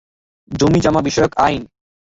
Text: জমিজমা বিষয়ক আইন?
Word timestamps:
জমিজমা 0.51 1.01
বিষয়ক 1.07 1.31
আইন? 1.37 1.61